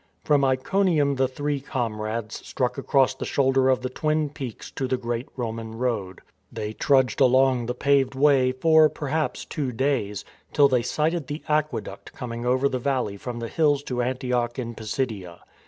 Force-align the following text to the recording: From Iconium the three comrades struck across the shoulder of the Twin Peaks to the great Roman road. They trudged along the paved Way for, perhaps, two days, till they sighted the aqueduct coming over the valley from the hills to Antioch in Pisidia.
From 0.23 0.43
Iconium 0.43 1.17
the 1.17 1.27
three 1.27 1.59
comrades 1.59 2.43
struck 2.43 2.79
across 2.79 3.13
the 3.13 3.23
shoulder 3.23 3.69
of 3.69 3.83
the 3.83 3.89
Twin 3.89 4.29
Peaks 4.29 4.71
to 4.71 4.87
the 4.87 4.97
great 4.97 5.27
Roman 5.37 5.77
road. 5.77 6.21
They 6.51 6.73
trudged 6.73 7.21
along 7.21 7.67
the 7.67 7.75
paved 7.75 8.15
Way 8.15 8.51
for, 8.51 8.89
perhaps, 8.89 9.45
two 9.45 9.71
days, 9.71 10.25
till 10.53 10.67
they 10.67 10.81
sighted 10.81 11.27
the 11.27 11.43
aqueduct 11.47 12.13
coming 12.13 12.47
over 12.47 12.67
the 12.67 12.79
valley 12.79 13.15
from 13.17 13.37
the 13.37 13.47
hills 13.47 13.83
to 13.83 14.01
Antioch 14.01 14.57
in 14.57 14.73
Pisidia. 14.73 15.41